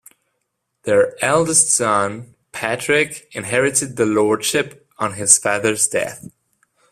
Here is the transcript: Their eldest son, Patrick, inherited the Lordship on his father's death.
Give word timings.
Their 0.81 1.15
eldest 1.23 1.67
son, 1.69 2.33
Patrick, 2.51 3.27
inherited 3.33 3.97
the 3.97 4.05
Lordship 4.07 4.89
on 4.97 5.13
his 5.13 5.37
father's 5.37 5.87
death. 5.87 6.25